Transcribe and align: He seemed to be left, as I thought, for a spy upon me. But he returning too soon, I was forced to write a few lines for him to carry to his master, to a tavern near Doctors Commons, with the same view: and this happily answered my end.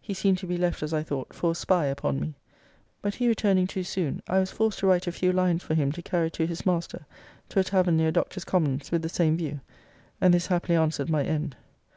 He 0.00 0.14
seemed 0.14 0.38
to 0.38 0.46
be 0.46 0.56
left, 0.56 0.84
as 0.84 0.94
I 0.94 1.02
thought, 1.02 1.32
for 1.34 1.50
a 1.50 1.54
spy 1.56 1.86
upon 1.86 2.20
me. 2.20 2.34
But 3.02 3.16
he 3.16 3.26
returning 3.26 3.66
too 3.66 3.82
soon, 3.82 4.22
I 4.28 4.38
was 4.38 4.52
forced 4.52 4.78
to 4.78 4.86
write 4.86 5.08
a 5.08 5.10
few 5.10 5.32
lines 5.32 5.64
for 5.64 5.74
him 5.74 5.90
to 5.90 6.00
carry 6.00 6.30
to 6.30 6.46
his 6.46 6.64
master, 6.64 7.04
to 7.48 7.58
a 7.58 7.64
tavern 7.64 7.96
near 7.96 8.12
Doctors 8.12 8.44
Commons, 8.44 8.92
with 8.92 9.02
the 9.02 9.08
same 9.08 9.36
view: 9.36 9.58
and 10.20 10.32
this 10.32 10.46
happily 10.46 10.76
answered 10.76 11.10
my 11.10 11.24
end. 11.24 11.56